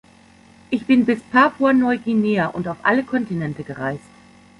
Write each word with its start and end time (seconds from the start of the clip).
Ich 0.71 0.87
bin 0.87 1.05
bis 1.05 1.21
Papua-Neuguinea 1.21 2.47
und 2.47 2.67
auf 2.67 2.77
alle 2.81 3.03
Kontinente 3.03 3.63
gereist. 3.63 4.09